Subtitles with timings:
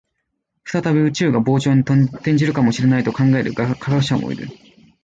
[0.65, 4.47] 再び宇宙が膨張に転じるかもしれないと考える科学者もいる